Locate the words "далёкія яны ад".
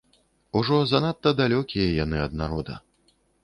1.43-2.33